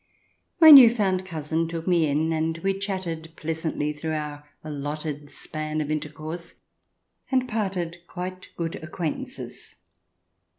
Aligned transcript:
My 0.59 0.71
new 0.71 0.91
found 0.91 1.27
cousin 1.27 1.67
took 1.67 1.85
me 1.87 2.07
in, 2.07 2.33
and 2.33 2.57
we 2.63 2.79
chatted 2.79 3.33
pleasantly 3.35 3.93
through 3.93 4.15
our 4.15 4.43
allotted 4.63 5.29
span 5.29 5.79
of 5.79 5.91
intercourse, 5.91 6.55
and 7.29 7.47
parted 7.47 7.97
quite 8.07 8.49
good 8.57 8.83
acquaintances. 8.83 9.75